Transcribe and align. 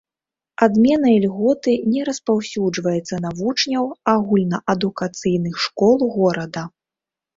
Адмена 0.67 1.09
ільготы 1.17 1.73
не 1.91 2.01
распаўсюджваецца 2.09 3.15
на 3.27 3.35
вучняў 3.41 3.85
агульнаадукацыйных 4.15 5.55
школ 5.67 5.97
горада. 6.17 6.69